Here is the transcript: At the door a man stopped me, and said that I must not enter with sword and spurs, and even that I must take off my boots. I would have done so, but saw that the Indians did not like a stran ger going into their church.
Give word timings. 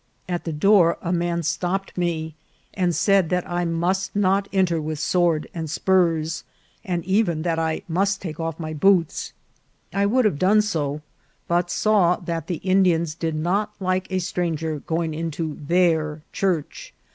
At 0.27 0.45
the 0.45 0.51
door 0.51 0.97
a 1.03 1.13
man 1.13 1.43
stopped 1.43 1.95
me, 1.95 2.33
and 2.73 2.95
said 2.95 3.29
that 3.29 3.47
I 3.47 3.65
must 3.65 4.15
not 4.15 4.47
enter 4.51 4.81
with 4.81 4.97
sword 4.97 5.45
and 5.53 5.69
spurs, 5.69 6.43
and 6.83 7.05
even 7.05 7.43
that 7.43 7.59
I 7.59 7.83
must 7.87 8.19
take 8.19 8.39
off 8.39 8.59
my 8.59 8.73
boots. 8.73 9.31
I 9.93 10.07
would 10.07 10.25
have 10.25 10.39
done 10.39 10.63
so, 10.63 11.01
but 11.47 11.69
saw 11.69 12.15
that 12.15 12.47
the 12.47 12.61
Indians 12.65 13.13
did 13.13 13.35
not 13.35 13.75
like 13.79 14.11
a 14.11 14.17
stran 14.17 14.57
ger 14.57 14.79
going 14.79 15.13
into 15.13 15.59
their 15.67 16.23
church. 16.33 16.95